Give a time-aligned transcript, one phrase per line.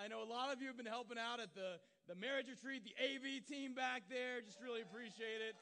[0.00, 1.76] I know a lot of you have been helping out at the,
[2.08, 4.40] the marriage retreat, the AV team back there.
[4.40, 5.52] Just really appreciate it.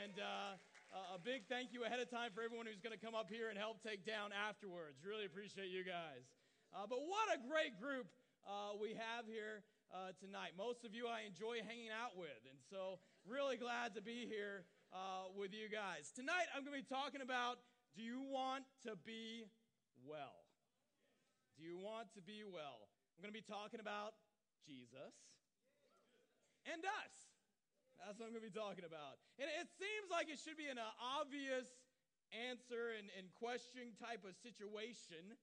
[0.00, 0.56] And uh,
[1.12, 3.52] a big thank you ahead of time for everyone who's going to come up here
[3.52, 5.04] and help take down afterwards.
[5.04, 6.24] Really appreciate you guys.
[6.72, 8.08] Uh, but what a great group
[8.48, 9.60] uh, we have here
[9.92, 10.56] uh, tonight.
[10.56, 12.96] Most of you I enjoy hanging out with, and so
[13.28, 16.08] really glad to be here uh, with you guys.
[16.16, 17.60] Tonight I'm going to be talking about
[17.92, 19.44] do you want to be
[20.00, 20.48] well?
[21.60, 22.88] Do you want to be well?
[23.22, 24.18] I'm going to be talking about
[24.66, 25.14] Jesus
[26.66, 27.14] and us.
[28.02, 29.22] That's what I'm going to be talking about.
[29.38, 31.70] And it seems like it should be an obvious
[32.34, 35.38] answer and, and question type of situation.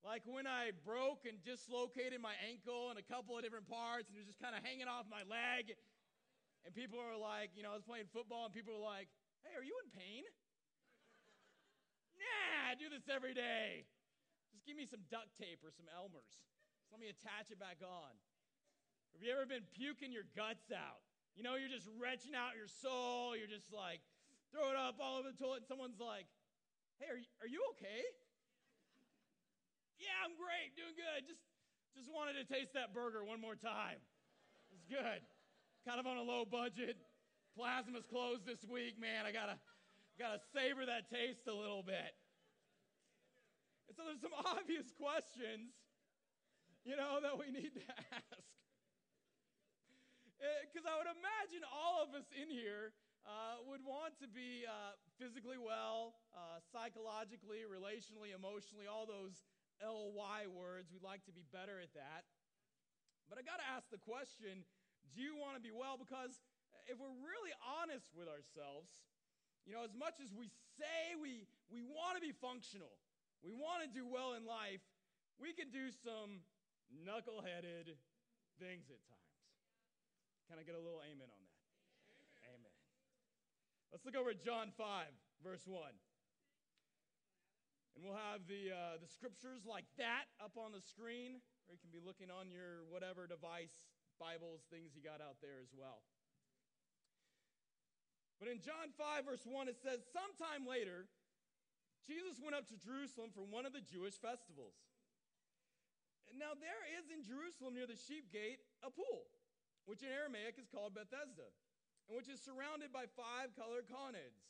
[0.00, 4.16] Like when I broke and dislocated my ankle in a couple of different parts and
[4.16, 5.76] it was just kind of hanging off my leg.
[6.64, 9.12] And people are like, you know, I was playing football and people were like,
[9.44, 10.24] hey, are you in pain?
[12.24, 13.84] nah, I do this every day.
[14.48, 16.40] Just give me some duct tape or some Elmer's.
[16.92, 18.12] Just let me attach it back on.
[19.16, 21.00] Have you ever been puking your guts out?
[21.32, 23.32] You know, you're just retching out your soul.
[23.32, 24.04] You're just like,
[24.52, 26.28] throw it up all over the toilet, and someone's like,
[27.00, 28.04] hey, are you, are you okay?
[29.96, 31.24] Yeah, I'm great, doing good.
[31.24, 31.40] Just,
[31.96, 33.96] just wanted to taste that burger one more time.
[34.76, 35.24] It's good.
[35.88, 37.00] Kind of on a low budget.
[37.56, 39.24] Plasma's closed this week, man.
[39.24, 39.56] I gotta,
[40.20, 42.12] gotta savor that taste a little bit.
[43.88, 45.72] And so there's some obvious questions,
[46.84, 48.46] you know, that we need to ask.
[50.66, 52.90] Because I would imagine all of us in here
[53.22, 59.46] uh, would want to be uh, physically well, uh, psychologically, relationally, emotionally, all those
[59.78, 60.90] L-Y words.
[60.90, 62.26] We'd like to be better at that.
[63.30, 64.66] But I got to ask the question
[65.14, 66.00] do you want to be well?
[66.00, 66.40] Because
[66.88, 68.90] if we're really honest with ourselves,
[69.68, 70.48] you know, as much as we
[70.80, 72.90] say we, we want to be functional,
[73.44, 74.82] we want to do well in life,
[75.36, 76.42] we can do some
[76.92, 77.96] knuckleheaded
[78.60, 79.40] things at times.
[80.48, 81.60] Can I get a little amen on that?
[82.44, 82.60] Amen.
[82.60, 82.76] amen.
[83.88, 85.08] Let's look over at John 5,
[85.40, 85.80] verse 1.
[87.96, 91.80] And we'll have the, uh, the scriptures like that up on the screen, or you
[91.80, 96.00] can be looking on your whatever device, Bibles, things you got out there as well.
[98.40, 101.06] But in John 5, verse 1, it says, Sometime later,
[102.02, 104.74] Jesus went up to Jerusalem for one of the Jewish festivals.
[106.32, 109.28] Now, there is in Jerusalem near the sheep gate a pool,
[109.84, 111.48] which in Aramaic is called Bethesda,
[112.08, 114.40] and which is surrounded by five colored colonnades.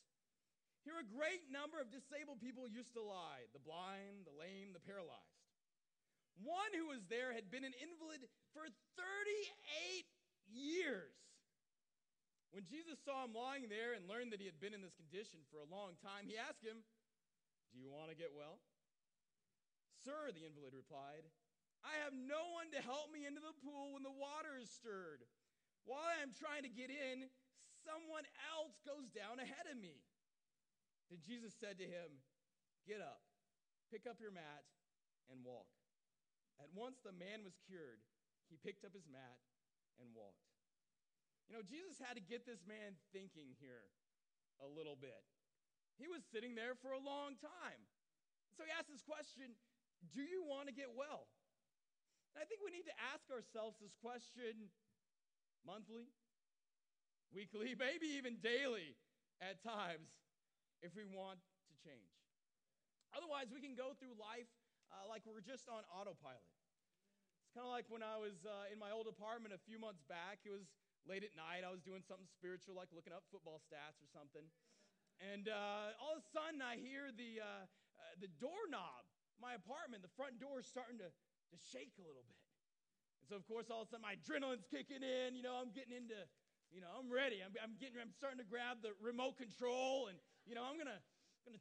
[0.82, 4.82] Here, a great number of disabled people used to lie the blind, the lame, the
[4.82, 5.42] paralyzed.
[6.42, 10.06] One who was there had been an invalid for 38
[10.50, 11.14] years.
[12.50, 15.40] When Jesus saw him lying there and learned that he had been in this condition
[15.48, 16.84] for a long time, he asked him,
[17.72, 18.60] Do you want to get well?
[20.02, 21.24] Sir, the invalid replied,
[21.82, 25.26] I have no one to help me into the pool when the water is stirred.
[25.82, 27.26] While I am trying to get in,
[27.82, 29.98] someone else goes down ahead of me.
[31.10, 32.22] Then Jesus said to him,
[32.86, 33.22] Get up,
[33.90, 34.62] pick up your mat,
[35.30, 35.70] and walk.
[36.62, 38.02] At once the man was cured.
[38.46, 39.38] He picked up his mat
[39.98, 40.46] and walked.
[41.50, 43.90] You know, Jesus had to get this man thinking here
[44.62, 45.26] a little bit.
[45.98, 47.82] He was sitting there for a long time.
[48.54, 49.56] So he asked this question
[50.14, 51.26] Do you want to get well?
[52.36, 54.72] I think we need to ask ourselves this question
[55.64, 56.10] monthly,
[57.30, 58.96] weekly, maybe even daily
[59.40, 60.10] at times
[60.80, 61.38] if we want
[61.68, 62.12] to change.
[63.12, 64.48] Otherwise, we can go through life
[64.92, 66.44] uh, like we're just on autopilot.
[67.40, 70.04] It's kind of like when I was uh, in my old apartment a few months
[70.04, 70.44] back.
[70.44, 70.68] It was
[71.08, 71.64] late at night.
[71.64, 74.44] I was doing something spiritual, like looking up football stats or something.
[75.20, 79.04] And uh, all of a sudden, I hear the, uh, uh, the doorknob,
[79.40, 81.08] my apartment, the front door starting to,
[81.52, 82.40] to shake a little bit.
[83.22, 85.36] And so, of course, all of a sudden, my adrenaline's kicking in.
[85.38, 86.18] You know, I'm getting into,
[86.72, 87.44] you know, I'm ready.
[87.44, 90.90] I'm, I'm getting, I'm starting to grab the remote control and you know, I'm going
[90.90, 91.00] to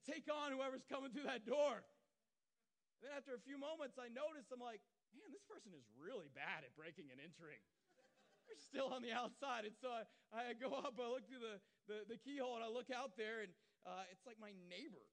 [0.09, 1.85] take on whoever's coming through that door.
[2.97, 4.81] And then after a few moments, I notice I'm like,
[5.13, 7.61] man, this person is really bad at breaking and entering.
[8.49, 9.70] They're still on the outside.
[9.70, 10.03] And so I,
[10.34, 11.58] I go up, I look through the,
[11.90, 13.53] the, the keyhole, and I look out there, and
[13.85, 15.05] uh, it's like my neighbor.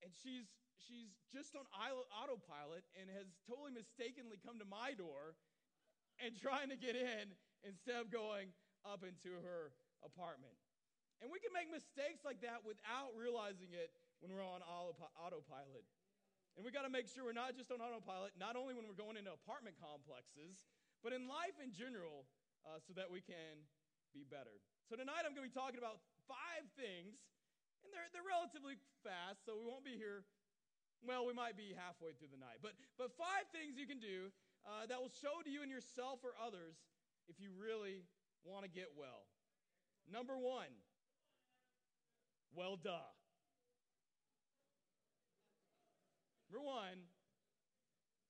[0.00, 0.48] And she's,
[0.80, 5.36] she's just on autopilot and has totally mistakenly come to my door
[6.20, 7.32] and trying to get in
[7.64, 8.52] instead of going
[8.88, 10.56] up into her apartment.
[11.20, 13.92] And we can make mistakes like that without realizing it
[14.24, 15.84] when we're on autopilot.
[16.56, 18.98] And we got to make sure we're not just on autopilot, not only when we're
[18.98, 20.64] going into apartment complexes,
[21.04, 22.24] but in life in general,
[22.64, 23.64] uh, so that we can
[24.12, 24.52] be better.
[24.88, 27.16] So tonight I'm going to be talking about five things,
[27.84, 30.24] and they're, they're relatively fast, so we won't be here.
[31.00, 34.28] Well, we might be halfway through the night, but, but five things you can do
[34.68, 36.76] uh, that will show to you and yourself or others
[37.28, 38.04] if you really
[38.44, 39.24] want to get well.
[40.04, 40.68] Number one,
[42.52, 43.08] well, duh.
[46.50, 47.08] Number one,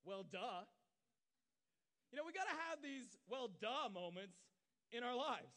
[0.04, 0.68] well, duh.
[2.12, 4.36] You know, we got to have these well, duh moments
[4.92, 5.54] in our lives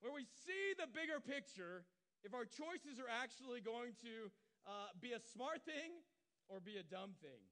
[0.00, 1.84] where we see the bigger picture
[2.24, 4.30] if our choices are actually going to
[4.66, 6.02] uh, be a smart thing
[6.50, 7.42] or be a dumb thing.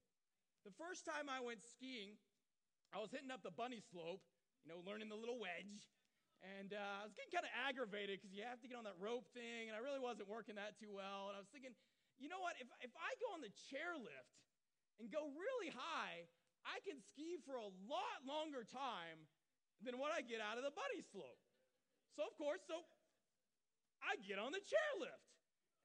[0.67, 2.19] The first time I went skiing,
[2.91, 4.25] I was hitting up the bunny slope,
[4.65, 5.87] you know, learning the little wedge.
[6.45, 8.99] And uh, I was getting kind of aggravated because you have to get on that
[9.01, 11.33] rope thing, and I really wasn't working that too well.
[11.33, 11.73] And I was thinking,
[12.21, 12.61] you know what?
[12.61, 14.37] If, if I go on the chairlift
[15.01, 16.29] and go really high,
[16.67, 19.25] I can ski for a lot longer time
[19.81, 21.41] than what I get out of the bunny slope.
[22.17, 22.85] So, of course, so
[24.03, 25.25] I get on the chairlift.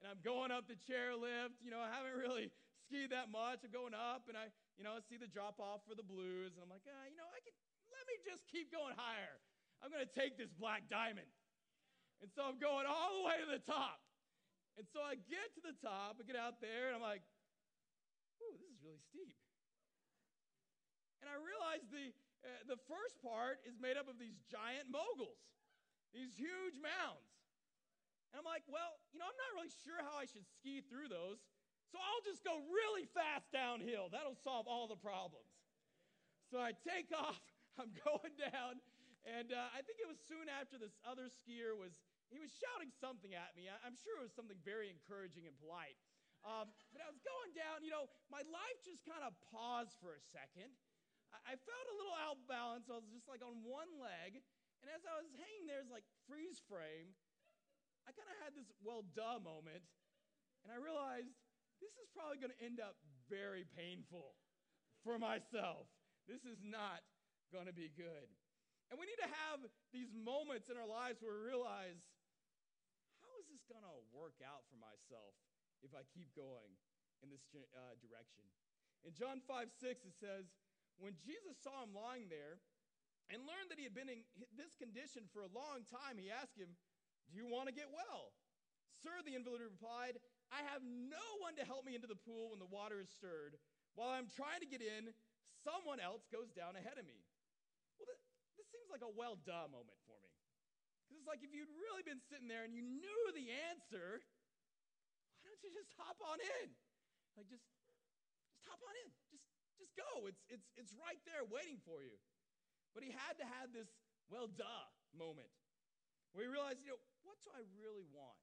[0.02, 1.62] And I'm going up the chairlift.
[1.62, 2.50] You know, I haven't really
[2.84, 3.62] skied that much.
[3.62, 6.58] I'm going up and I, you know, see the drop off for the blues.
[6.58, 7.54] And I'm like, ah, you know, I can,
[7.94, 9.38] let me just keep going higher.
[9.78, 11.30] I'm going to take this black diamond.
[12.22, 13.98] And so I'm going all the way to the top.
[14.78, 17.20] And so I get to the top, I get out there, and I'm like,
[18.40, 19.36] ooh, this is really steep.
[21.20, 25.38] And I realize the, uh, the first part is made up of these giant moguls,
[26.16, 27.41] these huge mounds.
[28.32, 31.12] And I'm like, well, you know, I'm not really sure how I should ski through
[31.12, 31.44] those,
[31.92, 34.08] so I'll just go really fast downhill.
[34.08, 35.52] That'll solve all the problems.
[36.48, 37.44] So I take off,
[37.76, 38.80] I'm going down,
[39.28, 42.00] and uh, I think it was soon after this other skier was,
[42.32, 43.68] he was shouting something at me.
[43.68, 46.00] I, am sure it was something very encouraging and polite.
[46.42, 50.16] Um, but I was going down, you know, my life just kind of paused for
[50.16, 50.72] a second.
[51.30, 52.88] I, I felt a little out of balance.
[52.88, 54.42] I was just like on one leg.
[54.82, 57.14] And as I was hanging there, it's like freeze frame.
[58.06, 59.84] I kind of had this well, duh moment,
[60.64, 61.30] and I realized
[61.82, 64.38] this is probably going to end up very painful
[65.02, 65.90] for myself.
[66.30, 67.02] This is not
[67.50, 68.30] going to be good.
[68.92, 72.12] And we need to have these moments in our lives where we realize,
[73.24, 75.32] how is this going to work out for myself
[75.80, 76.76] if I keep going
[77.24, 78.44] in this uh, direction?
[79.02, 80.52] In John 5 6, it says,
[81.00, 82.62] When Jesus saw him lying there
[83.32, 84.22] and learned that he had been in
[84.54, 86.76] this condition for a long time, he asked him,
[87.32, 88.36] do you want to get well?
[89.00, 90.20] Sir, the invalid replied,
[90.52, 93.56] I have no one to help me into the pool when the water is stirred.
[93.96, 95.16] While I'm trying to get in,
[95.64, 97.24] someone else goes down ahead of me.
[97.96, 98.20] Well, this,
[98.60, 100.28] this seems like a well duh moment for me.
[101.08, 104.20] Because it's like if you'd really been sitting there and you knew the answer,
[105.40, 106.68] why don't you just hop on in?
[107.36, 107.64] Like just
[108.52, 109.08] just hop on in.
[109.32, 109.48] Just
[109.80, 110.28] just go.
[110.28, 112.16] It's it's it's right there waiting for you.
[112.92, 113.88] But he had to have this
[114.28, 115.52] well duh moment
[116.32, 118.40] where he realized, you know, what do I really want?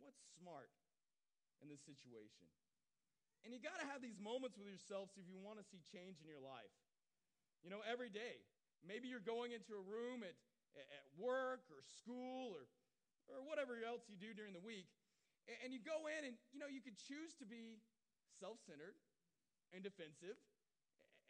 [0.00, 0.72] What's smart
[1.64, 2.48] in this situation?
[3.44, 6.20] And you got to have these moments with yourself if you want to see change
[6.20, 6.74] in your life.
[7.64, 8.42] You know, every day.
[8.84, 10.36] Maybe you're going into a room at,
[10.76, 12.68] at work or school or,
[13.32, 14.86] or whatever else you do during the week,
[15.62, 17.78] and you go in and, you know, you could choose to be
[18.38, 18.98] self centered
[19.72, 20.38] and defensive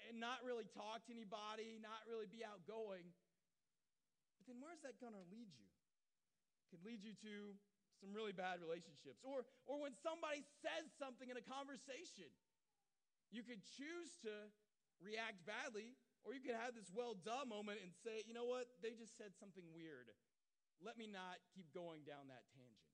[0.08, 3.08] and not really talk to anybody, not really be outgoing.
[4.46, 5.66] But then where's that going to lead you?
[6.62, 7.58] It could lead you to
[7.98, 9.18] some really bad relationships.
[9.26, 12.30] Or, or when somebody says something in a conversation,
[13.34, 14.30] you could choose to
[15.02, 18.70] react badly, or you could have this well duh moment and say, you know what,
[18.86, 20.14] they just said something weird.
[20.78, 22.86] Let me not keep going down that tangent.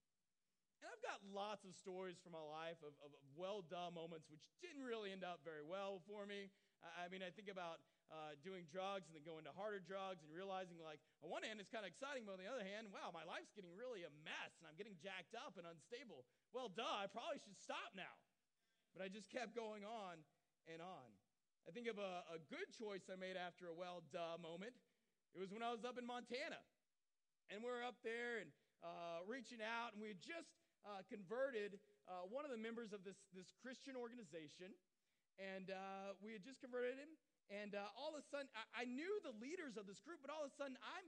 [0.80, 4.32] And I've got lots of stories from my life of, of, of well duh moments
[4.32, 6.48] which didn't really end up very well for me.
[6.80, 10.20] I, I mean, I think about uh, doing drugs and then going to harder drugs
[10.20, 12.92] and realizing, like, on one hand, it's kind of exciting, but on the other hand,
[12.92, 16.28] wow, my life's getting really a mess and I'm getting jacked up and unstable.
[16.52, 18.12] Well, duh, I probably should stop now.
[18.92, 20.20] But I just kept going on
[20.68, 21.08] and on.
[21.64, 24.76] I think of a, a good choice I made after a well, duh moment.
[25.32, 26.60] It was when I was up in Montana.
[27.48, 28.52] And we are up there and
[28.84, 30.52] uh, reaching out, and we had just
[30.84, 34.76] uh, converted uh, one of the members of this, this Christian organization.
[35.40, 37.08] And uh, we had just converted him,
[37.50, 40.30] and uh, all of a sudden, I, I, knew the leaders of this group, but
[40.30, 41.06] all of a sudden, I'm,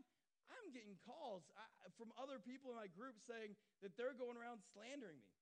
[0.51, 1.63] I'm getting calls uh,
[1.95, 5.33] from other people in my group saying that they're going around slandering me.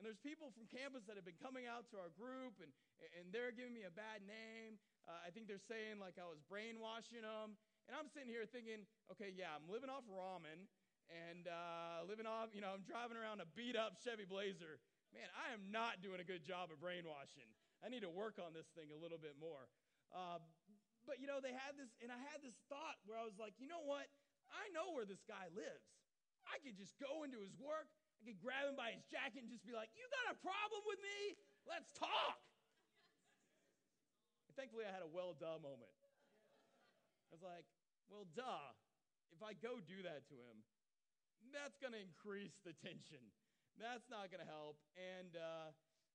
[0.00, 2.72] And there's people from campus that have been coming out to our group, and,
[3.18, 4.80] and they're giving me a bad name.
[5.06, 7.54] Uh, I think they're saying like I was brainwashing them.
[7.90, 10.70] And I'm sitting here thinking, okay, yeah, I'm living off ramen
[11.10, 14.78] and uh, living off, you know, I'm driving around a beat up Chevy Blazer.
[15.12, 17.48] Man, I am not doing a good job of brainwashing.
[17.84, 19.68] I need to work on this thing a little bit more.
[20.12, 20.38] Uh,
[21.08, 23.56] but you know, they had this, and I had this thought where I was like,
[23.58, 24.06] you know what?
[24.52, 25.88] I know where this guy lives.
[26.46, 27.88] I could just go into his work,
[28.22, 30.82] I could grab him by his jacket and just be like, You got a problem
[30.86, 31.34] with me?
[31.66, 32.38] Let's talk.
[34.46, 35.96] And thankfully, I had a well, duh moment.
[37.32, 37.64] I was like,
[38.12, 38.68] well, duh.
[39.32, 40.60] If I go do that to him,
[41.56, 43.24] that's going to increase the tension.
[43.80, 44.76] That's not going to help.
[45.00, 45.72] And uh,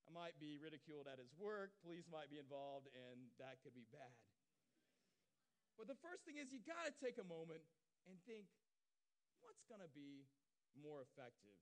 [0.07, 1.75] I might be ridiculed at his work.
[1.83, 4.15] Police might be involved, and that could be bad.
[5.75, 7.59] But the first thing is you got to take a moment
[8.07, 8.47] and think,
[9.43, 10.23] what's going to be
[10.79, 11.59] more effective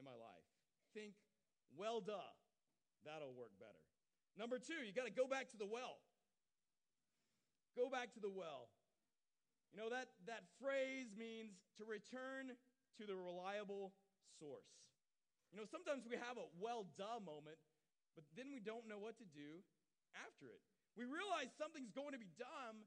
[0.00, 0.48] in my life?
[0.96, 1.12] Think,
[1.76, 2.32] well, duh.
[3.04, 3.84] That'll work better.
[4.34, 6.00] Number two, you got to go back to the well.
[7.76, 8.72] Go back to the well.
[9.70, 12.56] You know, that, that phrase means to return
[12.96, 13.92] to the reliable
[14.40, 14.95] source.
[15.56, 17.56] You know, sometimes we have a well duh moment,
[18.12, 19.64] but then we don't know what to do
[20.12, 20.60] after it.
[21.00, 22.84] We realize something's going to be dumb,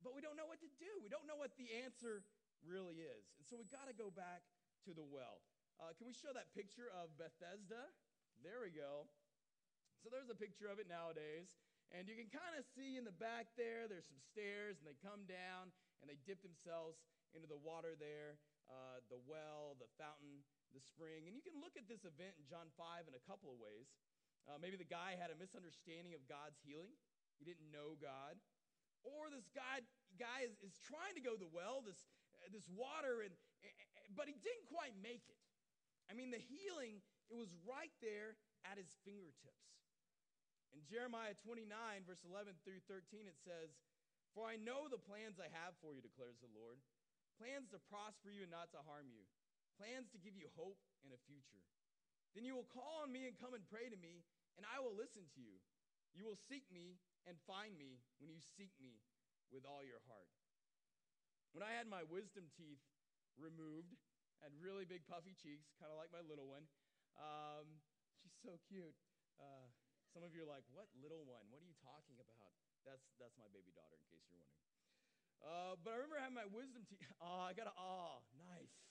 [0.00, 0.88] but we don't know what to do.
[1.04, 2.24] We don't know what the answer
[2.64, 3.28] really is.
[3.36, 4.40] And so we got to go back
[4.88, 5.44] to the well.
[5.76, 7.92] Uh, can we show that picture of Bethesda?
[8.40, 9.04] There we go.
[10.00, 11.60] So there's a picture of it nowadays.
[11.92, 14.96] And you can kind of see in the back there, there's some stairs, and they
[15.04, 17.04] come down and they dip themselves
[17.36, 20.40] into the water there, uh, the well, the fountain,
[20.76, 21.24] the spring.
[21.24, 23.88] And you can look at this event in John 5 in a couple of ways.
[24.44, 26.92] Uh, maybe the guy had a misunderstanding of God's healing,
[27.40, 28.36] he didn't know God.
[29.02, 29.80] Or this guy,
[30.20, 31.98] guy is, is trying to go the well, this,
[32.42, 33.32] uh, this water, and,
[34.18, 35.40] but he didn't quite make it.
[36.10, 39.66] I mean, the healing, it was right there at his fingertips.
[40.74, 41.70] In Jeremiah 29,
[42.02, 43.74] verse 11 through 13, it says,
[44.34, 46.82] For I know the plans I have for you, declares the Lord
[47.36, 49.24] plans to prosper you and not to harm you,
[49.76, 51.62] plans to give you hope and a future.
[52.36, 54.24] Then you will call on me and come and pray to me,
[54.60, 55.56] and I will listen to you.
[56.12, 59.00] You will seek me and find me when you seek me
[59.52, 60.28] with all your heart.
[61.52, 62.80] When I had my wisdom teeth
[63.40, 63.96] removed,
[64.40, 66.68] I had really big puffy cheeks, kind of like my little one.
[67.16, 67.80] Um,
[68.20, 68.92] she's so cute.
[69.40, 69.68] Uh,
[70.12, 71.48] some of you are like, what little one?
[71.48, 72.52] What are you talking about?
[72.84, 74.68] That's, that's my baby daughter, in case you're wondering.
[75.40, 77.04] Uh, but I remember having my wisdom teeth.
[77.24, 78.68] Oh, I got a, oh, nice.
[78.68, 78.85] Nice.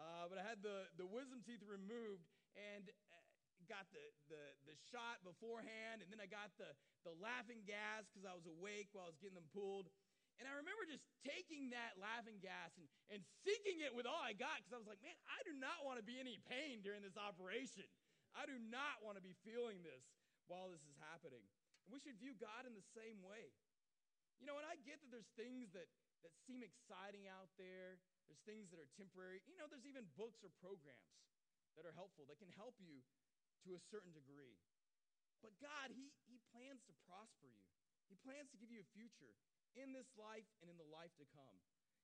[0.00, 2.24] Uh, but I had the, the wisdom teeth removed
[2.56, 3.20] and uh,
[3.68, 4.00] got the,
[4.32, 6.72] the, the shot beforehand, and then I got the,
[7.04, 9.92] the laughing gas because I was awake while I was getting them pulled.
[10.40, 14.32] And I remember just taking that laughing gas and, and seeking it with all I
[14.32, 17.04] got because I was like, man, I do not want to be any pain during
[17.04, 17.84] this operation.
[18.32, 20.00] I do not want to be feeling this
[20.48, 21.44] while this is happening.
[21.84, 23.52] And we should view God in the same way.
[24.40, 25.92] You know, and I get that there's things that,
[26.24, 29.42] that seem exciting out there, there's things that are temporary.
[29.50, 31.18] You know, there's even books or programs
[31.74, 33.02] that are helpful that can help you
[33.66, 34.54] to a certain degree.
[35.42, 37.66] But God, He, he plans to prosper you,
[38.06, 39.34] He plans to give you a future
[39.74, 41.58] in this life and in the life to come.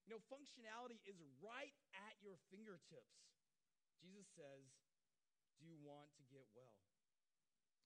[0.07, 3.23] You know, functionality is right at your fingertips.
[4.03, 4.67] Jesus says,
[5.59, 6.79] do you want to get well?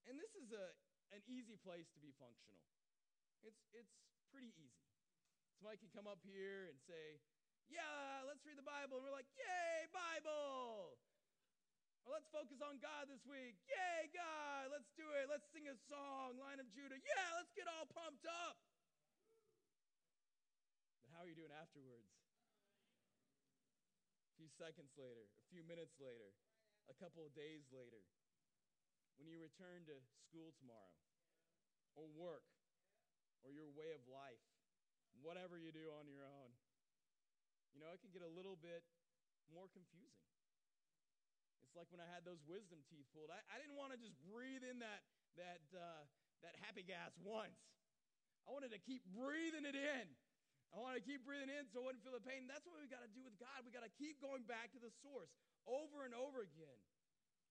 [0.04, 0.72] And this is a,
[1.16, 2.60] an easy place to be functional.
[3.40, 3.96] It's, it's
[4.28, 4.84] pretty easy.
[5.56, 7.20] Somebody can come up here and say,
[7.70, 8.98] Yeah, let's read the Bible.
[8.98, 10.98] And we're like, Yay, Bible!
[12.02, 13.54] Or let's focus on God this week.
[13.70, 14.74] Yay, God!
[14.74, 15.30] Let's do it.
[15.30, 16.98] Let's sing a song, Lion of Judah.
[16.98, 18.58] Yeah, let's get all pumped up.
[21.06, 22.10] But how are you doing afterwards?
[24.26, 26.34] A few seconds later, a few minutes later,
[26.90, 28.02] a couple of days later,
[29.20, 30.96] when you return to school tomorrow,
[31.94, 32.48] or work,
[33.44, 34.40] or your way of life,
[35.20, 36.56] whatever you do on your own,
[37.80, 38.84] you know, it can get a little bit
[39.48, 40.28] more confusing.
[41.64, 43.32] It's like when I had those wisdom teeth pulled.
[43.32, 45.00] I, I didn't want to just breathe in that,
[45.40, 46.04] that, uh,
[46.44, 47.56] that happy gas once.
[48.44, 50.04] I wanted to keep breathing it in.
[50.76, 52.44] I want to keep breathing in so I wouldn't feel the pain.
[52.44, 53.64] That's what we got to do with God.
[53.64, 55.32] We got to keep going back to the source
[55.64, 56.84] over and over again.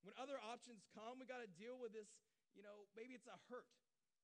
[0.06, 2.06] When other options come, we got to deal with this.
[2.54, 3.66] You know, maybe it's a hurt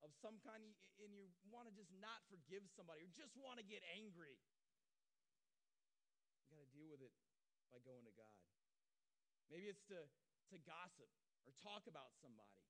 [0.06, 0.62] of some kind,
[1.02, 4.38] and you want to just not forgive somebody or just want to get angry.
[6.86, 7.14] With it
[7.74, 8.42] by going to God.
[9.50, 10.06] Maybe it's to,
[10.54, 11.10] to gossip
[11.46, 12.62] or talk about somebody.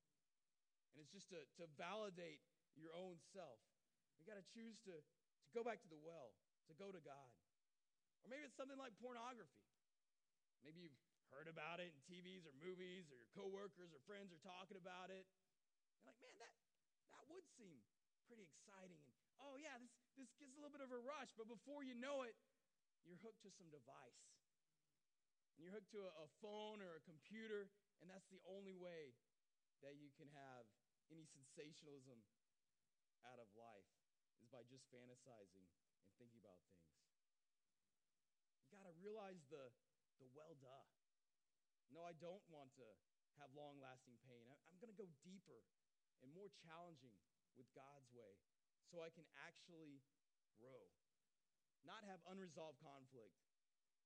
[0.92, 2.40] And it's just to, to validate
[2.76, 3.60] your own self.
[4.16, 6.32] You got to choose to, to go back to the well,
[6.68, 7.32] to go to God.
[8.24, 9.68] Or maybe it's something like pornography.
[10.64, 14.42] Maybe you've heard about it in TVs or movies, or your coworkers or friends are
[14.42, 15.28] talking about it.
[16.00, 16.54] You're like, man, that,
[17.12, 17.76] that would seem
[18.26, 18.98] pretty exciting.
[18.98, 19.12] And
[19.44, 21.30] oh, yeah, this, this gives a little bit of a rush.
[21.36, 22.34] But before you know it,
[23.06, 24.22] you're hooked to some device.
[25.56, 27.70] And you're hooked to a, a phone or a computer,
[28.02, 29.16] and that's the only way
[29.80, 30.68] that you can have
[31.08, 32.18] any sensationalism
[33.24, 33.88] out of life
[34.42, 35.64] is by just fantasizing
[36.04, 36.92] and thinking about things.
[38.66, 39.70] You got to realize the,
[40.20, 40.84] the well duh.
[41.94, 42.86] No, I don't want to
[43.38, 44.44] have long lasting pain.
[44.50, 45.62] I, am going to go deeper
[46.20, 47.14] and more challenging
[47.54, 48.42] with God's way
[48.90, 50.02] so I can actually
[50.58, 50.90] grow.
[51.86, 53.32] Not have unresolved conflict.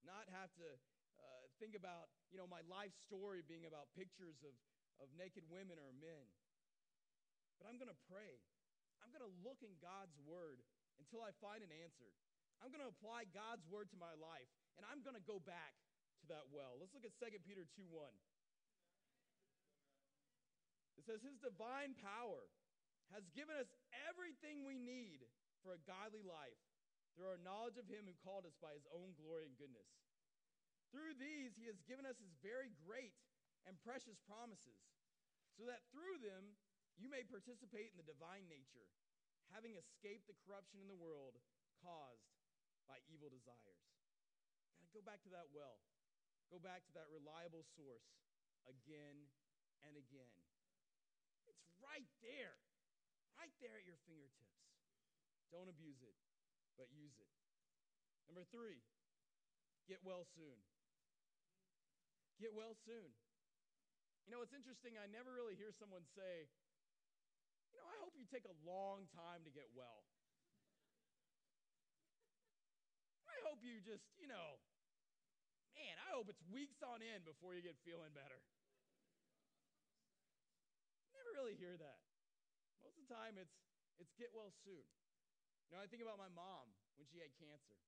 [0.04, 0.68] Not have to
[1.16, 4.52] uh, think about, you know, my life story being about pictures of,
[5.00, 6.28] of naked women or men.
[7.56, 8.40] But I'm going to pray.
[9.00, 10.60] I'm going to look in God's word
[11.00, 12.08] until I find an answer.
[12.60, 15.72] I'm going to apply God's word to my life, and I'm going to go back
[16.20, 16.76] to that well.
[16.76, 18.12] Let's look at 2 Peter 2 1.
[21.00, 22.44] It says, His divine power
[23.16, 23.72] has given us
[24.12, 25.24] everything we need
[25.64, 26.60] for a godly life
[27.20, 29.92] through our knowledge of Him who called us by His own glory and goodness.
[30.88, 33.12] Through these, He has given us His very great
[33.68, 34.80] and precious promises,
[35.52, 36.56] so that through them
[36.96, 38.88] you may participate in the divine nature,
[39.52, 41.36] having escaped the corruption in the world
[41.84, 42.32] caused
[42.88, 43.84] by evil desires.
[44.96, 45.76] Go back to that well.
[46.48, 48.16] Go back to that reliable source
[48.64, 49.28] again
[49.84, 50.40] and again.
[51.44, 52.56] It's right there,
[53.36, 54.56] right there at your fingertips.
[55.52, 56.16] Don't abuse it,
[56.80, 57.28] but use it.
[58.24, 58.80] Number three,
[59.84, 60.56] get well soon.
[62.40, 63.12] Get well soon.
[64.24, 64.96] You know, it's interesting.
[64.96, 66.48] I never really hear someone say,
[67.68, 70.08] you know, I hope you take a long time to get well.
[73.28, 74.56] I hope you just, you know,
[75.76, 78.40] man, I hope it's weeks on end before you get feeling better.
[81.12, 82.00] Never really hear that.
[82.80, 83.52] Most of the time, it's,
[84.00, 84.88] it's get well soon.
[85.70, 86.66] You know, I think about my mom
[86.98, 87.78] when she had cancer.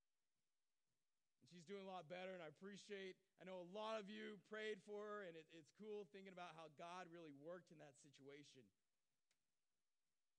[1.42, 4.38] And she's doing a lot better, and I appreciate, I know a lot of you
[4.46, 7.98] prayed for her, and it, it's cool thinking about how God really worked in that
[7.98, 8.62] situation.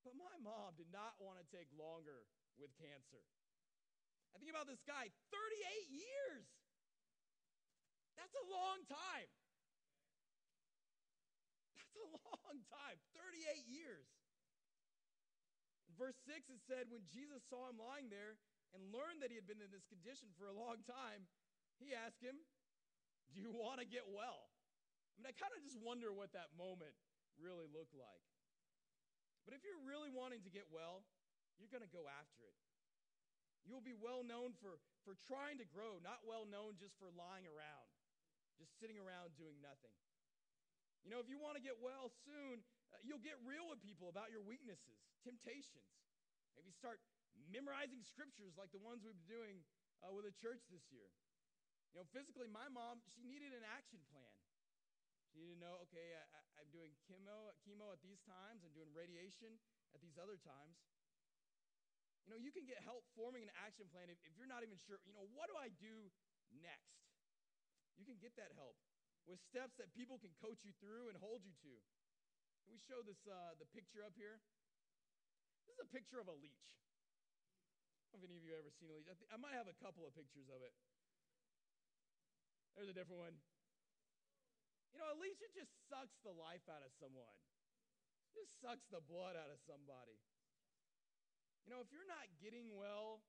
[0.07, 2.23] But my mom did not want to take longer
[2.55, 3.27] with cancer.
[4.31, 6.47] I think about this guy 38 years.
[8.15, 9.27] That's a long time.
[11.75, 14.07] That's a long time 38 years.
[15.95, 18.37] Verse 6, it said, When Jesus saw him lying there
[18.73, 21.29] and learned that he had been in this condition for a long time,
[21.77, 22.37] he asked him,
[23.33, 24.49] Do you want to get well?
[25.13, 26.97] I mean, I kind of just wonder what that moment
[27.37, 28.25] really looked like.
[29.45, 31.05] But if you're really wanting to get well,
[31.61, 32.57] you're going to go after it.
[33.67, 37.13] You will be well known for, for trying to grow, not well known just for
[37.13, 37.93] lying around
[38.57, 39.93] just sitting around doing nothing.
[41.03, 42.63] You know, if you want to get well soon,
[43.01, 45.89] you'll get real with people about your weaknesses, temptations.
[46.53, 47.01] Maybe start
[47.49, 49.65] memorizing scriptures like the ones we've been doing
[50.05, 51.09] uh, with the church this year.
[51.93, 54.37] You know, physically, my mom, she needed an action plan.
[55.29, 58.89] She needed to know, okay, I, am doing chemo, chemo at these times, I'm doing
[58.93, 59.57] radiation
[59.93, 60.77] at these other times.
[62.25, 64.77] You know, you can get help forming an action plan if, if you're not even
[64.77, 66.09] sure, you know, what do I do
[66.53, 67.01] next?
[67.97, 68.77] You can get that help
[69.25, 71.73] with steps that people can coach you through and hold you to.
[72.63, 74.39] Can we show this uh, the picture up here?
[75.67, 76.71] This is a picture of a leech.
[78.07, 79.09] I don't know if any of you have ever seen a leech.
[79.11, 80.71] I, th- I might have a couple of pictures of it.
[82.77, 83.35] There's a different one.
[84.93, 87.33] You know, a leech, it just sucks the life out of someone.
[88.29, 90.21] It just sucks the blood out of somebody.
[91.65, 93.25] You know, if you're not getting well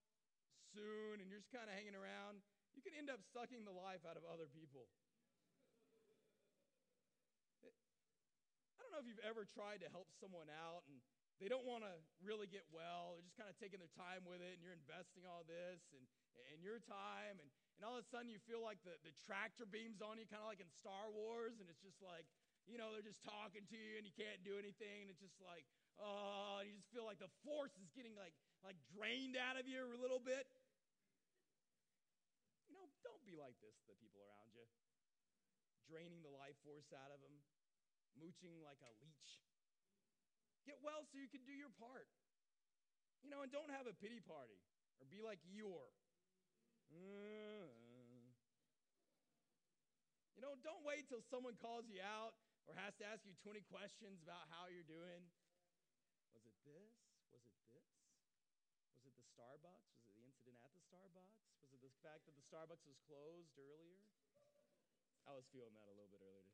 [0.77, 2.45] soon and you're just kind of hanging around,
[2.77, 4.91] you can end up sucking the life out of other people.
[8.77, 11.03] I don't know if you've ever tried to help someone out and
[11.43, 11.91] they don't want to
[12.23, 13.19] really get well.
[13.19, 16.07] They're just kind of taking their time with it, and you're investing all this and,
[16.55, 17.43] and your time.
[17.43, 20.31] And, and all of a sudden, you feel like the, the tractor beams on you,
[20.31, 21.59] kind of like in Star Wars.
[21.59, 22.23] And it's just like,
[22.71, 25.05] you know, they're just talking to you, and you can't do anything.
[25.05, 25.67] And it's just like,
[25.99, 29.83] oh, you just feel like the force is getting like, like drained out of you
[29.83, 30.47] a little bit
[32.71, 34.63] You know, don't be like this to the people around you.
[35.91, 37.35] Draining the life force out of them,
[38.19, 39.43] mooching like a leech.
[40.65, 42.09] Get well so you can do your part.
[43.21, 44.61] You know, and don't have a pity party
[45.01, 45.93] or be like Eeyore.
[46.93, 47.69] Uh,
[50.37, 52.37] you know, don't wait till someone calls you out
[52.69, 55.25] or has to ask you 20 questions about how you're doing.
[56.37, 56.97] Was it this?
[57.33, 57.93] Was it this?
[59.01, 59.89] Was it the Starbucks?
[60.01, 61.37] Was it the incident at the Starbucks?
[61.61, 64.05] Was it the fact that the Starbucks was closed earlier?
[65.25, 66.54] I was feeling that a little bit earlier.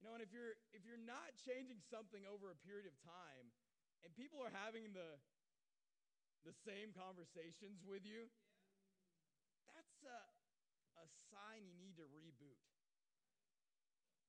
[0.00, 3.52] You know, and if you're if you're not changing something over a period of time
[4.00, 5.20] and people are having the
[6.48, 8.32] the same conversations with you,
[9.68, 10.20] that's a,
[11.04, 12.64] a sign you need to reboot.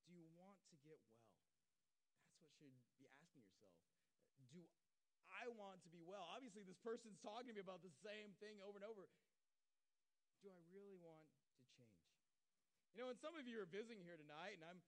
[0.04, 1.40] Do you want to get well?
[2.44, 3.80] That's what you should be asking yourself.
[4.52, 4.68] Do
[5.32, 6.28] I want to be well.
[6.36, 9.08] Obviously, this person's talking to me about the same thing over and over.
[10.44, 12.12] Do I really want to change?
[12.92, 14.84] You know, and some of you are visiting here tonight, and I'm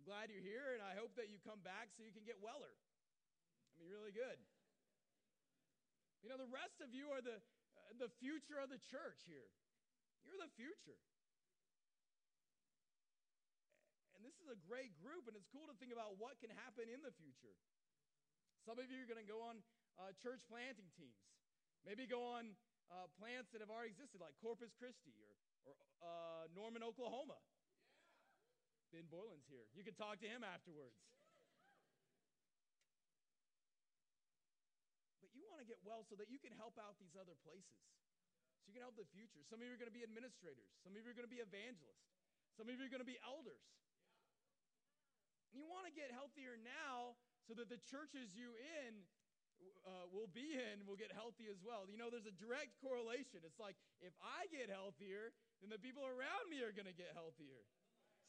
[0.00, 2.40] I'm glad you're here, and I hope that you come back so you can get
[2.40, 2.72] weller.
[2.72, 4.40] I mean, really good.
[6.24, 9.52] You know, the rest of you are the, uh, the future of the church here.
[10.24, 10.96] You're the future.
[14.16, 16.88] And this is a great group, and it's cool to think about what can happen
[16.88, 17.52] in the future.
[18.64, 19.60] Some of you are going to go on
[20.00, 21.28] uh, church planting teams,
[21.84, 22.56] maybe go on
[22.88, 25.36] uh, plants that have already existed, like Corpus Christi or,
[25.68, 27.36] or uh, Norman, Oklahoma.
[28.90, 29.66] Ben Borland's here.
[29.70, 30.98] You can talk to him afterwards.
[35.22, 37.86] But you want to get well so that you can help out these other places.
[38.60, 39.40] So you can help the future.
[39.46, 40.70] Some of you are going to be administrators.
[40.82, 42.10] Some of you are going to be evangelists.
[42.58, 43.62] Some of you are going to be elders.
[45.50, 49.06] And you want to get healthier now so that the churches you in
[49.82, 51.86] uh, will be in will get healthy as well.
[51.90, 53.42] You know, there's a direct correlation.
[53.46, 57.12] It's like if I get healthier, then the people around me are going to get
[57.14, 57.64] healthier.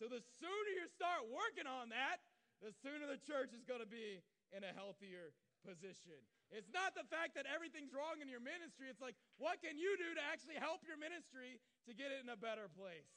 [0.02, 2.26] So the sooner you start working on that,
[2.58, 5.30] the sooner the church is going to be in a healthier
[5.62, 6.18] position.
[6.50, 8.90] It's not the fact that everything's wrong in your ministry.
[8.90, 12.34] It's like, what can you do to actually help your ministry to get it in
[12.34, 13.14] a better place?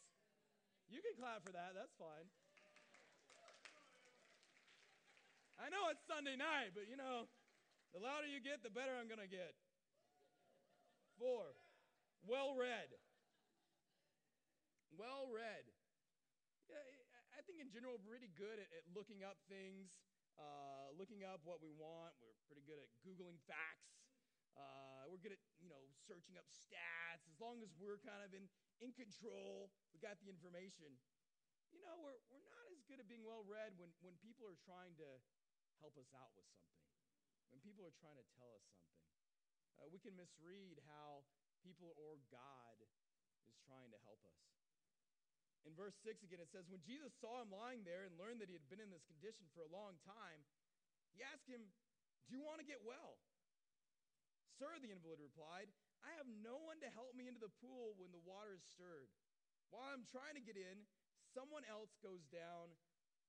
[0.93, 1.73] You can clap for that.
[1.73, 2.29] That's fine.
[5.57, 7.33] I know it's Sunday night, but you know,
[7.97, 9.57] the louder you get, the better I'm going to get.
[11.17, 11.49] Four,
[12.29, 12.93] well read.
[15.01, 15.74] Well read.
[17.65, 19.89] In general we're pretty good at, at looking up things,
[20.37, 22.13] uh, looking up what we want.
[22.21, 24.05] We're pretty good at Googling facts.
[24.53, 27.25] Uh, we're good at, you know, searching up stats.
[27.25, 28.53] As long as we're kind of in,
[28.85, 30.93] in control, we got the information.
[31.73, 34.61] You know, we're, we're not as good at being well read when, when people are
[34.61, 35.09] trying to
[35.81, 36.85] help us out with something,
[37.49, 39.09] when people are trying to tell us something.
[39.81, 41.25] Uh, we can misread how
[41.65, 42.77] people or God
[43.49, 44.64] is trying to help us.
[45.65, 48.53] In verse 6 again, it says, When Jesus saw him lying there and learned that
[48.53, 50.45] he had been in this condition for a long time,
[51.17, 51.65] he asked him,
[52.29, 53.17] Do you want to get well?
[54.61, 55.73] Sir, the invalid replied,
[56.05, 59.09] I have no one to help me into the pool when the water is stirred.
[59.73, 60.85] While I'm trying to get in,
[61.33, 62.71] someone else goes down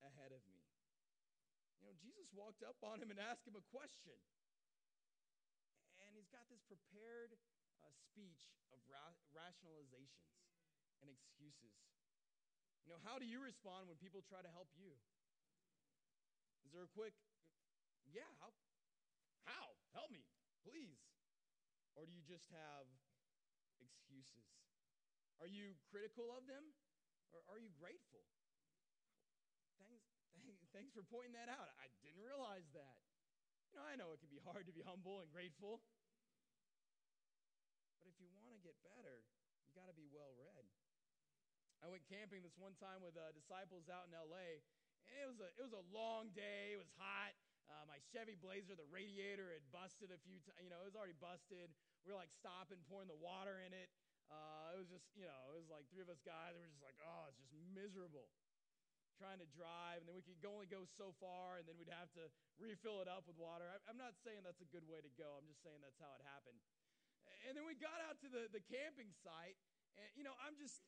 [0.03, 0.59] ahead of me.
[1.79, 4.19] You know, Jesus walked up on him and asked him a question.
[6.03, 7.33] And he's got this prepared
[7.81, 10.35] uh, speech of ra- rationalizations
[10.99, 11.94] and excuses.
[12.85, 14.93] You know, how do you respond when people try to help you?
[16.61, 17.17] Is there a quick,
[18.13, 18.53] yeah, how?
[19.49, 19.65] How?
[19.97, 20.21] Help me,
[20.61, 21.01] please.
[21.97, 22.85] Or do you just have
[23.81, 24.45] excuses?
[25.41, 26.77] Are you critical of them
[27.33, 28.21] or are you grateful?
[29.81, 30.05] Thanks,
[30.69, 31.73] thanks for pointing that out.
[31.81, 33.01] I didn't realize that.
[33.73, 35.81] You know, I know it can be hard to be humble and grateful.
[37.97, 39.25] But if you want to get better,
[39.65, 40.64] you got to be well read.
[41.85, 44.57] I went camping this one time with uh, disciples out in LA,
[45.05, 46.73] and it was a, it was a long day.
[46.73, 47.37] It was hot.
[47.69, 50.65] Uh, my Chevy Blazer, the radiator had busted a few times.
[50.65, 51.69] You know, it was already busted.
[52.01, 53.93] We were like stopping, pouring the water in it.
[54.33, 56.57] Uh, it was just, you know, it was like three of us guys.
[56.57, 58.33] We were just like, oh, it's just miserable
[59.21, 60.01] trying to drive.
[60.01, 63.09] And then we could only go so far, and then we'd have to refill it
[63.09, 63.69] up with water.
[63.69, 65.37] I, I'm not saying that's a good way to go.
[65.37, 66.57] I'm just saying that's how it happened.
[67.45, 69.57] And then we got out to the, the camping site,
[70.01, 70.81] and, you know, I'm just,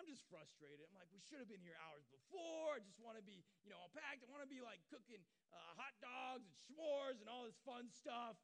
[0.00, 0.88] I'm just frustrated.
[0.88, 2.76] I'm like, we should have been here hours before.
[2.76, 4.24] I just want to be, you know, all packed.
[4.24, 5.20] I want to be like cooking
[5.52, 8.40] uh, hot dogs and s'mores and all this fun stuff.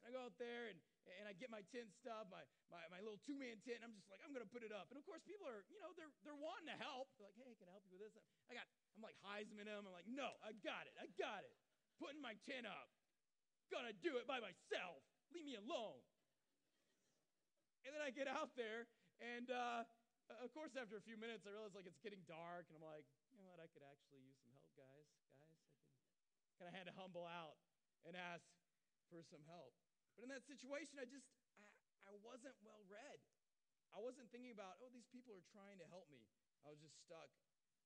[0.00, 0.78] And I go out there and,
[1.20, 3.84] and I get my tent stuff, my, my, my little two man tent.
[3.84, 4.88] I'm just like, I'm going to put it up.
[4.88, 7.12] And of course, people are, you know, they're, they're wanting to help.
[7.16, 8.24] They're like, hey, can I help you with this?
[8.48, 9.84] I got, I'm like Heisman them.
[9.84, 10.94] I'm like, no, I got it.
[10.96, 11.52] I got it.
[12.00, 12.88] Putting my tent up.
[13.68, 15.02] Gonna do it by myself.
[15.34, 15.98] Leave me alone.
[17.82, 18.86] And then I get out there
[19.20, 19.82] and uh,
[20.42, 23.06] of course, after a few minutes, I realized like it's getting dark, and I'm like,
[23.30, 23.62] you know what?
[23.62, 25.06] I could actually use some help, guys.
[25.36, 25.80] Guys, I could
[26.58, 27.56] kind of had to humble out
[28.02, 28.44] and ask
[29.08, 29.74] for some help.
[30.18, 31.28] But in that situation, I just
[31.60, 31.68] I,
[32.10, 33.20] I wasn't well read.
[33.94, 36.26] I wasn't thinking about, oh, these people are trying to help me.
[36.66, 37.30] I was just stuck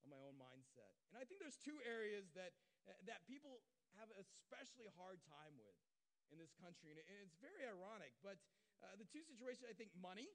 [0.03, 0.97] on my own mindset.
[1.13, 2.57] And I think there's two areas that
[3.05, 3.61] that people
[4.01, 5.77] have especially hard time with
[6.33, 8.17] in this country, and it's very ironic.
[8.25, 8.41] But
[8.81, 10.33] uh, the two situations, I think, money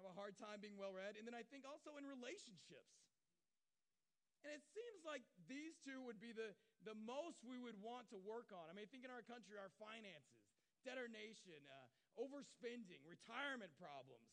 [0.00, 1.20] have a hard time being well read.
[1.20, 2.96] And then I think also in relationships.
[4.40, 5.20] And it seems like
[5.52, 6.56] these two would be the,
[6.88, 8.64] the most we would want to work on.
[8.66, 10.40] I mean, think in our country, our finances,
[10.80, 14.32] debtor nation, uh, overspending, retirement problems.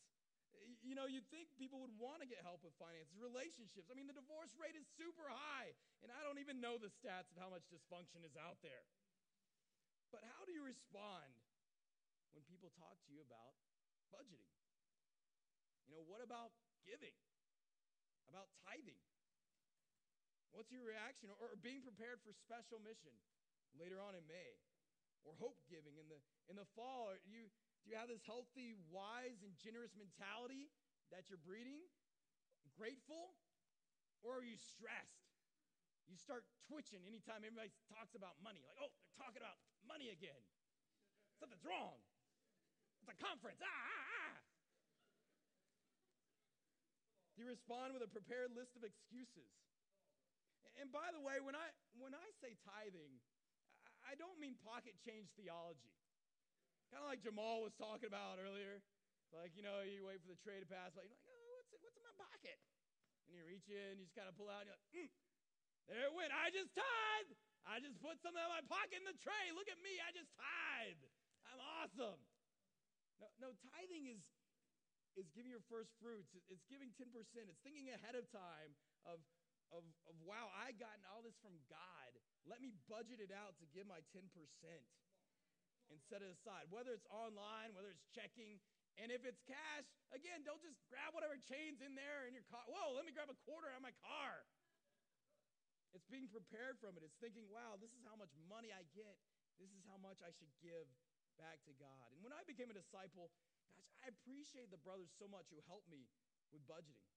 [0.82, 3.92] You know, you'd think people would want to get help with finances, relationships.
[3.92, 7.30] I mean, the divorce rate is super high, and I don't even know the stats
[7.30, 8.88] of how much dysfunction is out there.
[10.10, 11.30] But how do you respond
[12.34, 13.54] when people talk to you about
[14.10, 14.57] budgeting?
[15.88, 16.52] You know, what about
[16.84, 17.16] giving?
[18.28, 19.00] About tithing?
[20.52, 21.32] What's your reaction?
[21.32, 23.16] Or, or being prepared for special mission
[23.80, 24.60] later on in May,
[25.24, 26.20] or hope giving in the
[26.52, 27.08] in the fall?
[27.08, 27.48] Are you
[27.84, 30.68] do you have this healthy, wise, and generous mentality
[31.08, 31.88] that you're breeding?
[32.76, 33.32] Grateful,
[34.28, 35.24] or are you stressed?
[36.08, 38.64] You start twitching anytime anybody talks about money.
[38.64, 40.40] Like, oh, they're talking about money again.
[41.40, 42.00] Something's wrong.
[43.04, 43.60] It's a conference.
[43.60, 44.07] Ah, ah,
[47.38, 49.54] you respond with a prepared list of excuses?
[50.78, 53.18] And by the way, when I when I say tithing,
[54.06, 55.94] I don't mean pocket change theology.
[56.94, 58.80] Kind of like Jamal was talking about earlier.
[59.36, 61.68] Like, you know, you wait for the tray to pass, but you're like, oh, what's,
[61.76, 62.56] it, what's in my pocket?
[63.28, 65.12] And you reach in, you just kind of pull out, and you're like, mm,
[65.92, 66.32] there it went.
[66.32, 67.32] I just tithe.
[67.68, 69.52] I just put something in my pocket in the tray.
[69.52, 70.00] Look at me.
[70.00, 71.04] I just tithe.
[71.52, 72.20] I'm awesome.
[73.20, 74.24] No, no tithing is,
[75.18, 76.30] is giving your first fruits.
[76.48, 77.10] It's giving 10%.
[77.10, 79.18] It's thinking ahead of time of,
[79.74, 82.12] of, of, wow, I gotten all this from God.
[82.46, 84.24] Let me budget it out to give my 10%
[85.90, 86.70] and set it aside.
[86.70, 88.62] Whether it's online, whether it's checking,
[89.02, 92.62] and if it's cash, again, don't just grab whatever chains in there in your car.
[92.70, 94.46] Whoa, let me grab a quarter out of my car.
[95.98, 97.02] It's being prepared from it.
[97.02, 99.18] It's thinking, wow, this is how much money I get.
[99.58, 100.86] This is how much I should give
[101.42, 102.14] back to God.
[102.14, 103.34] And when I became a disciple,
[103.88, 106.12] gosh, I appreciate the brothers so much who helped me
[106.52, 107.08] with budgeting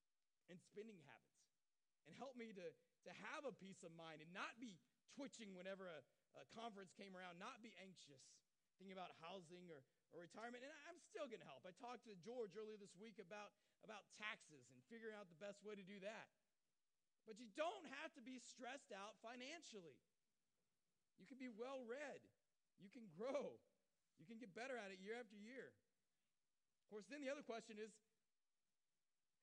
[0.47, 1.43] and spending habits
[2.07, 2.67] and help me to,
[3.07, 4.79] to have a peace of mind and not be
[5.19, 6.01] twitching whenever a,
[6.39, 8.23] a conference came around, not be anxious,
[8.79, 9.83] thinking about housing or,
[10.15, 10.63] or retirement.
[10.63, 11.67] And I'm still going to help.
[11.67, 15.63] I talked to George earlier this week about, about taxes and figuring out the best
[15.67, 16.31] way to do that.
[17.29, 19.99] But you don't have to be stressed out financially.
[21.21, 22.25] You can be well read.
[22.81, 23.61] You can grow.
[24.17, 25.77] You can get better at it year after year.
[26.91, 27.95] Of course, then the other question is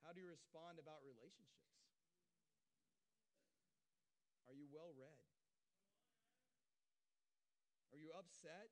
[0.03, 1.71] how do you respond about relationships?
[4.43, 5.15] Are you well read?
[7.95, 8.67] Are you upset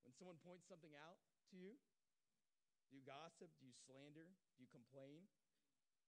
[0.00, 1.20] when someone points something out
[1.52, 1.76] to you?
[2.88, 3.52] Do you gossip?
[3.60, 4.32] Do you slander?
[4.32, 5.28] Do you complain?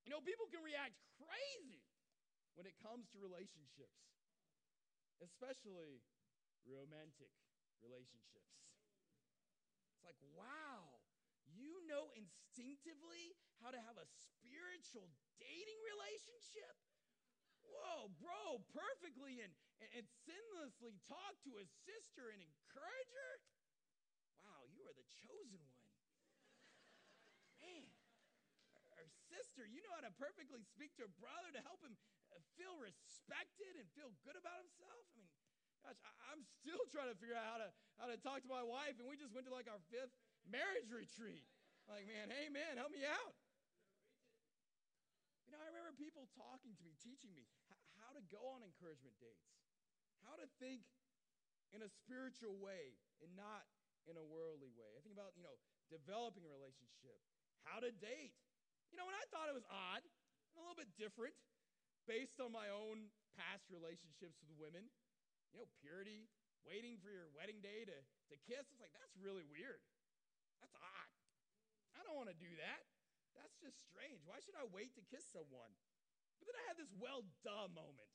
[0.09, 1.85] You know, people can react crazy
[2.57, 4.01] when it comes to relationships,
[5.21, 6.01] especially
[6.65, 7.37] romantic
[7.85, 8.49] relationships.
[9.93, 10.92] It's like, wow,
[11.63, 15.07] you know instinctively how to have a spiritual
[15.39, 16.75] dating relationship?
[17.73, 19.53] whoa, bro, perfectly and,
[19.97, 23.33] and, sinlessly talk to his sister and encourage her?
[24.45, 25.87] Wow, you are the chosen one.
[27.63, 27.87] Man,
[28.99, 31.95] our sister, you know how to perfectly speak to a brother to help him
[32.31, 35.07] uh, feel respected and feel good about himself?
[35.15, 35.31] I mean,
[35.83, 38.63] gosh, I, am still trying to figure out how to, how to talk to my
[38.63, 40.15] wife, and we just went to like our fifth
[40.49, 41.47] marriage retreat.
[41.91, 43.35] Like, man, hey, man, help me out.
[45.45, 47.45] You know, I remember people talking to me, teaching me
[48.01, 49.53] how to go on encouragement dates,
[50.25, 50.87] how to think
[51.75, 53.69] in a spiritual way and not
[54.09, 54.91] in a worldly way.
[54.97, 55.55] I think about, you know,
[55.93, 57.21] developing a relationship,
[57.69, 58.33] how to date.
[58.91, 61.37] You know, and I thought it was odd and a little bit different
[62.05, 64.89] based on my own past relationships with women.
[65.53, 66.33] You know, purity,
[66.65, 68.73] waiting for your wedding day to, to kiss.
[68.73, 69.85] It's like, that's really weird.
[70.63, 71.11] That's odd.
[71.99, 72.87] I don't want to do that.
[73.35, 74.23] That's just strange.
[74.23, 75.75] Why should I wait to kiss someone?
[76.39, 78.13] But then I had this well duh moment.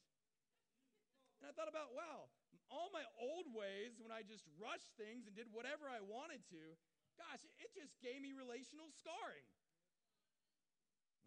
[1.43, 2.31] And I thought about, wow,
[2.71, 6.75] all my old ways when I just rushed things and did whatever I wanted to,
[7.13, 9.45] gosh, it just gave me relational scarring.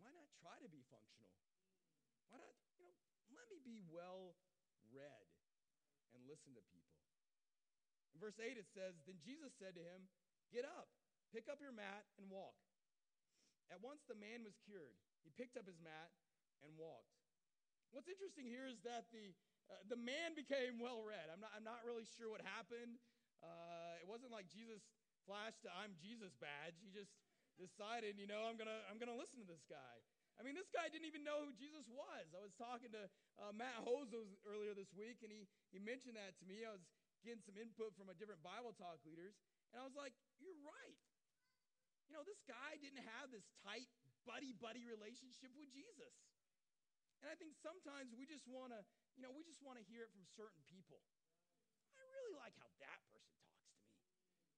[0.03, 1.31] Why not try to be functional?
[2.33, 2.97] Why not, you know,
[3.39, 4.35] let me be well
[4.91, 5.27] read
[6.15, 6.99] and listen to people.
[8.15, 10.11] In verse 8, it says, Then Jesus said to him,
[10.51, 10.91] Get up,
[11.31, 12.59] pick up your mat, and walk.
[13.71, 14.99] At once the man was cured.
[15.23, 16.11] He picked up his mat
[16.66, 17.14] and walked.
[17.95, 19.35] What's interesting here is that the,
[19.71, 21.31] uh, the man became well read.
[21.31, 22.99] I'm not, I'm not really sure what happened.
[23.43, 24.83] Uh, it wasn't like Jesus
[25.25, 26.79] flashed the I'm Jesus badge.
[26.83, 27.14] He just
[27.59, 29.97] decided, you know, I'm going to I'm gonna listen to this guy.
[30.38, 32.33] I mean, this guy didn't even know who Jesus was.
[32.33, 36.33] I was talking to uh, Matt Hozos earlier this week, and he, he mentioned that
[36.40, 36.64] to me.
[36.64, 36.81] I was
[37.21, 39.37] getting some input from a different Bible talk leaders,
[39.75, 40.97] and I was like, You're right.
[42.11, 43.87] You know, this guy didn't have this tight
[44.27, 46.11] buddy buddy relationship with Jesus.
[47.23, 48.83] And I think sometimes we just want to,
[49.14, 50.99] you know, we just want to hear it from certain people.
[51.94, 53.94] I really like how that person talks to me.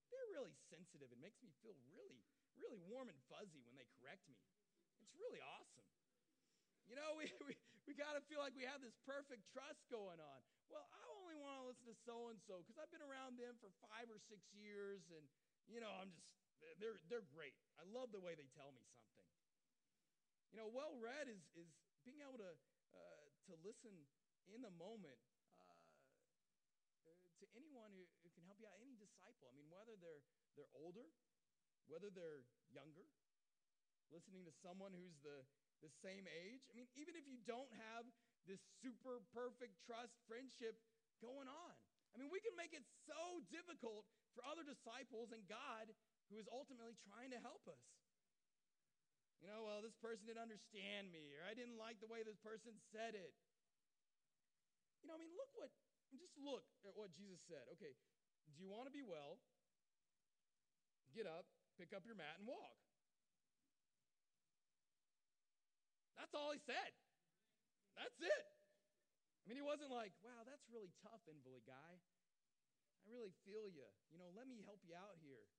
[0.08, 1.12] They're really sensitive.
[1.12, 2.24] It makes me feel really,
[2.56, 4.40] really warm and fuzzy when they correct me.
[5.04, 5.84] It's really awesome.
[6.88, 7.52] You know, we, we,
[7.84, 10.40] we got to feel like we have this perfect trust going on.
[10.72, 13.60] Well, I only want to listen to so and so because I've been around them
[13.60, 15.26] for five or six years, and,
[15.68, 16.32] you know, I'm just,
[16.79, 17.55] they're, they're great.
[17.79, 19.29] I love the way they tell me something.
[20.53, 21.70] You know, well read is, is
[22.05, 22.53] being able to,
[22.92, 23.94] uh, to listen
[24.53, 25.16] in the moment
[25.57, 25.79] uh,
[27.40, 29.48] to anyone who, who can help you out, any disciple.
[29.48, 30.22] I mean, whether they're,
[30.55, 31.09] they're older,
[31.88, 33.09] whether they're younger,
[34.12, 35.40] listening to someone who's the,
[35.81, 36.68] the same age.
[36.68, 38.05] I mean, even if you don't have
[38.46, 40.75] this super perfect trust friendship
[41.22, 41.75] going on.
[42.12, 44.05] I mean, we can make it so difficult
[44.37, 45.88] for other disciples and God
[46.32, 47.84] who is ultimately trying to help us.
[49.44, 52.40] You know, well, this person didn't understand me, or I didn't like the way this
[52.40, 53.36] person said it.
[55.04, 55.68] You know, I mean, look what,
[56.16, 57.68] just look at what Jesus said.
[57.76, 57.92] Okay,
[58.48, 59.36] do you want to be well?
[61.12, 61.44] Get up,
[61.76, 62.80] pick up your mat, and walk.
[66.16, 66.96] That's all he said.
[67.98, 68.44] That's it.
[69.42, 71.92] I mean, he wasn't like, wow, that's really tough, invalid guy.
[71.98, 73.84] I really feel you.
[74.14, 75.50] You know, let me help you out here.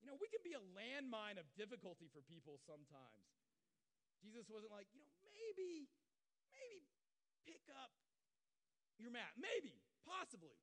[0.00, 3.28] You know, we can be a landmine of difficulty for people sometimes.
[4.24, 5.88] Jesus wasn't like, you know, maybe,
[6.52, 6.92] maybe
[7.44, 7.92] pick up
[9.00, 9.36] your mat.
[9.36, 10.56] Maybe, possibly.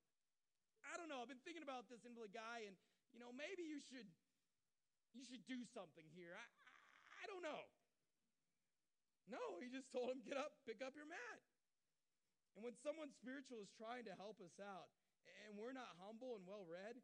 [0.86, 1.22] I don't know.
[1.22, 2.78] I've been thinking about this invalid guy, and
[3.12, 4.08] you know, maybe you should
[5.12, 6.38] you should do something here.
[6.38, 6.46] I,
[7.18, 7.66] I don't know.
[9.28, 11.40] No, he just told him, get up, pick up your mat.
[12.56, 14.88] And when someone spiritual is trying to help us out,
[15.44, 16.96] and we're not humble and well read,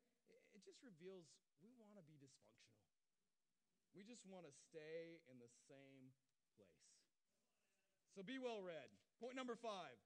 [0.64, 1.28] it just reveals
[1.60, 2.88] we want to be dysfunctional.
[3.92, 6.16] We just want to stay in the same
[6.56, 6.88] place.
[8.16, 8.88] So be well read.
[9.20, 10.00] Point number five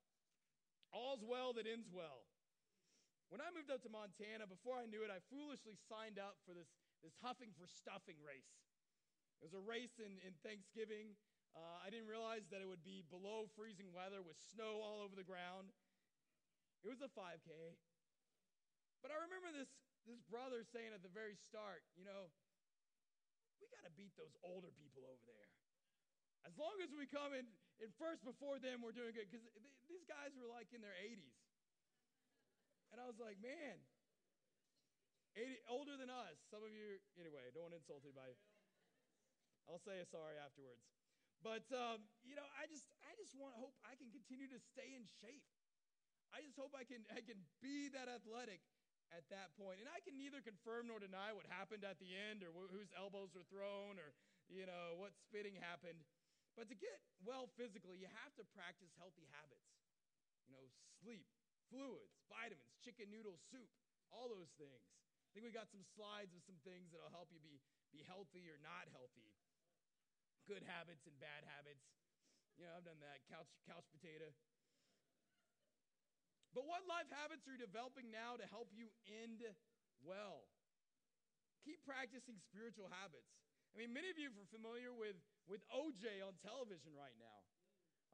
[0.89, 2.25] all's well that ends well.
[3.29, 6.57] When I moved up to Montana, before I knew it, I foolishly signed up for
[6.57, 6.71] this,
[7.03, 8.55] this huffing for stuffing race.
[9.37, 11.13] It was a race in, in Thanksgiving.
[11.53, 15.13] Uh, I didn't realize that it would be below freezing weather with snow all over
[15.13, 15.69] the ground.
[16.81, 17.51] It was a 5K.
[19.03, 19.69] But I remember this,
[20.07, 22.31] this brother saying at the very start, you know,
[23.59, 25.51] we got to beat those older people over there.
[26.47, 27.43] As long as we come in,
[27.83, 29.27] in first before them, we're doing good.
[29.27, 29.43] Because
[29.91, 31.35] these guys were like in their 80s.
[32.95, 33.83] And I was like, man,
[35.35, 36.39] 80, older than us.
[36.47, 38.39] Some of you, anyway, don't want to insult anybody.
[39.67, 40.87] I'll say sorry afterwards.
[41.43, 44.95] But um, you know, I just, I just want hope I can continue to stay
[44.95, 45.43] in shape.
[46.31, 48.63] I just hope I can, I can be that athletic
[49.15, 49.79] at that point.
[49.79, 52.91] And I can neither confirm nor deny what happened at the end or wh- whose
[52.95, 54.11] elbows were thrown or,
[54.51, 55.99] you know, what spitting happened.
[56.57, 59.69] But to get well physically, you have to practice healthy habits.
[60.49, 60.65] You know,
[61.03, 61.27] sleep,
[61.69, 63.69] fluids, vitamins, chicken noodle soup,
[64.09, 64.87] all those things.
[65.29, 67.61] I think we got some slides of some things that'll help you be,
[67.93, 69.29] be healthy or not healthy.
[70.47, 71.83] Good habits and bad habits.
[72.57, 73.21] You know, I've done that.
[73.29, 74.33] Couch, couch potato.
[76.57, 79.45] But what life habits are you developing now to help you end
[80.01, 80.49] well?
[81.61, 83.29] Keep practicing spiritual habits.
[83.77, 87.45] I mean, many of you are familiar with, with OJ on television right now.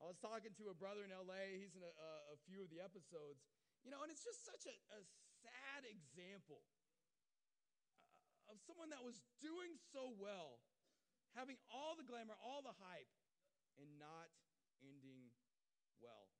[0.03, 1.55] I was talking to a brother in LA.
[1.55, 3.47] He's in a, a, a few of the episodes.
[3.87, 4.99] You know, and it's just such a, a
[5.39, 6.67] sad example
[7.39, 10.59] uh, of someone that was doing so well,
[11.31, 13.07] having all the glamour, all the hype,
[13.79, 14.27] and not
[14.83, 15.31] ending
[16.03, 16.32] well.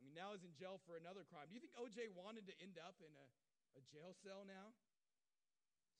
[0.00, 1.52] I mean, now he's in jail for another crime.
[1.52, 3.26] Do you think OJ wanted to end up in a,
[3.76, 4.72] a jail cell now?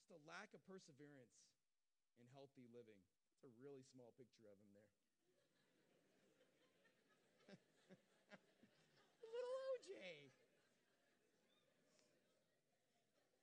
[0.01, 1.37] Just a lack of perseverance
[2.17, 2.97] in healthy living.
[3.37, 4.97] It's a really small picture of him there.
[9.37, 9.93] Little OJ.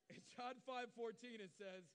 [0.09, 1.85] In John 5 14, it says,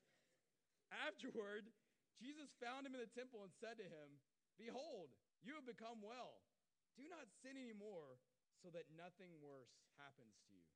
[1.11, 1.67] Afterward,
[2.15, 4.23] Jesus found him in the temple and said to him,
[4.55, 5.11] Behold,
[5.43, 6.47] you have become well.
[6.95, 8.23] Do not sin anymore
[8.63, 10.71] so that nothing worse happens to you.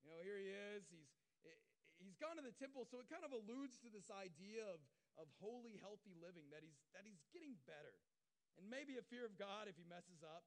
[0.00, 0.88] You know, here he is.
[0.88, 1.12] He's,
[2.00, 4.80] he's gone to the temple, so it kind of alludes to this idea of,
[5.20, 7.94] of holy, healthy living, that he's, that he's getting better.
[8.56, 10.44] And maybe a fear of God if he messes up.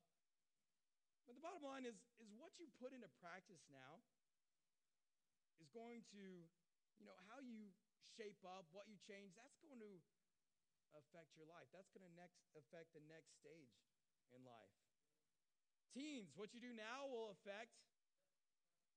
[1.25, 4.01] But the bottom line is, is what you put into practice now
[5.57, 6.45] is going to,
[7.01, 7.73] you know, how you
[8.17, 9.93] shape up, what you change, that's going to
[10.93, 11.65] affect your life.
[11.73, 13.73] That's going to next affect the next stage
[14.29, 14.84] in life.
[15.95, 17.71] Teens, what you do now will affect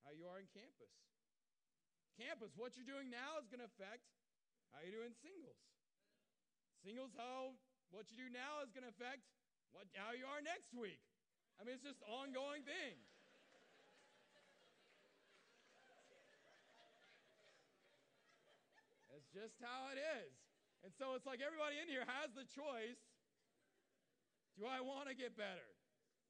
[0.03, 0.91] how you are in campus.
[2.19, 4.03] Campus, what you're doing now is going to affect
[4.75, 5.63] how you do in singles.
[6.83, 7.55] Singles, how
[7.95, 9.23] what you do now is going to affect
[9.71, 10.99] what how you are next week.
[11.63, 12.99] I mean, it's just ongoing thing.
[19.15, 20.35] It's just how it is.
[20.83, 22.99] And so it's like everybody in here has the choice
[24.59, 25.71] do I want to get better?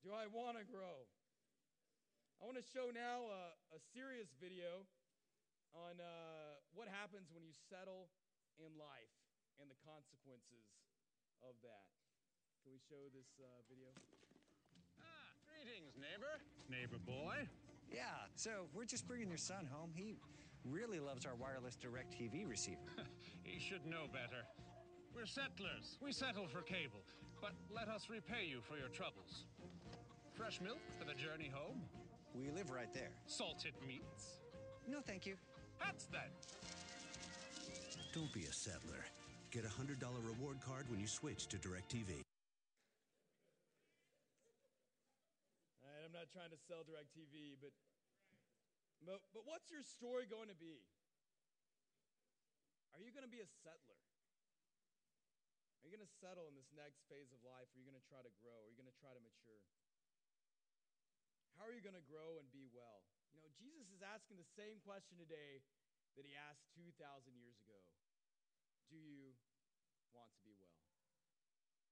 [0.04, 1.06] Do I want to grow?
[2.38, 4.86] I want to show now a, a serious video
[5.74, 8.06] on uh, what happens when you settle
[8.62, 9.14] in life
[9.58, 10.70] and the consequences
[11.42, 11.90] of that.
[12.62, 13.90] Can we show this uh, video?
[15.02, 16.34] Ah, Greetings, neighbor.
[16.70, 17.50] Neighbor boy.
[17.90, 19.90] Yeah, so we're just bringing your son home.
[19.94, 20.14] He
[20.62, 22.86] really loves our wireless DirecTV receiver.
[23.42, 24.46] he should know better.
[25.10, 25.98] We're settlers.
[25.98, 27.02] We settle for cable.
[27.40, 29.46] But let us repay you for your troubles.
[30.38, 31.82] Fresh milk for the journey home?
[32.30, 33.10] We live right there.
[33.26, 34.38] Salted meats?
[34.86, 35.34] No, thank you.
[35.82, 36.30] Hats then.
[38.14, 39.02] Don't be a settler.
[39.50, 42.22] Get a $100 reward card when you switch to DirecTV.
[45.82, 47.74] All right, I'm not trying to sell DirecTV, but,
[49.02, 50.86] but, but what's your story going to be?
[52.94, 53.98] Are you going to be a settler?
[55.82, 57.66] Are you going to settle in this next phase of life?
[57.74, 58.54] Or are you going to try to grow?
[58.54, 59.66] Are you going to try to mature?
[61.58, 63.02] How are you going to grow and be well?
[63.34, 65.58] You know, Jesus is asking the same question today
[66.14, 66.94] that he asked 2,000
[67.34, 67.82] years ago
[68.86, 69.34] Do you
[70.14, 70.78] want to be well?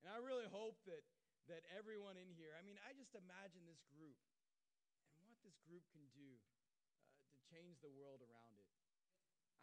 [0.06, 1.02] And I really hope that,
[1.50, 4.14] that everyone in here, I mean, I just imagine this group
[5.18, 6.30] and what this group can do
[7.10, 8.70] uh, to change the world around it.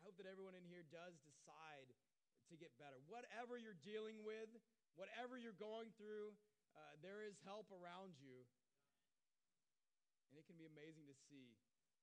[0.03, 1.87] I hope that everyone in here does decide
[2.51, 2.99] to get better.
[3.07, 4.51] Whatever you're dealing with,
[4.99, 6.35] whatever you're going through,
[6.75, 8.43] uh, there is help around you.
[10.33, 11.53] And it can be amazing to see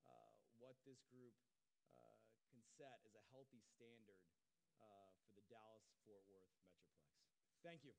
[0.06, 0.30] uh,
[0.62, 1.34] what this group
[1.90, 2.14] uh,
[2.54, 4.22] can set as a healthy standard
[4.78, 7.10] uh, for the Dallas Fort Worth Metroplex.
[7.66, 7.90] Thank you.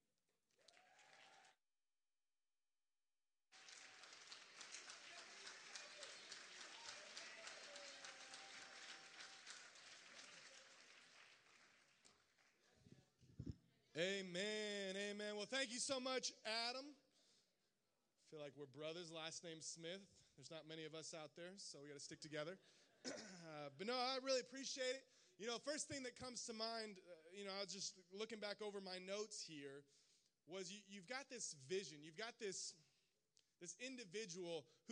[14.00, 14.96] Amen.
[14.96, 15.36] Amen.
[15.36, 16.88] Well, thank you so much, Adam.
[16.88, 19.12] I feel like we're brothers.
[19.12, 20.21] Last name Smith.
[20.42, 22.58] There's not many of us out there, so we got to stick together.
[23.06, 25.06] uh, but no, I really appreciate it.
[25.38, 28.42] You know, first thing that comes to mind, uh, you know, I was just looking
[28.42, 29.86] back over my notes here,
[30.50, 32.02] was you, you've got this vision.
[32.02, 32.74] You've got this
[33.62, 34.90] this individual who's